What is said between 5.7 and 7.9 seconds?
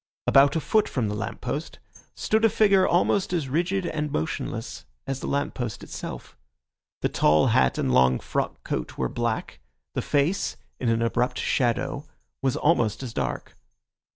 itself. The tall hat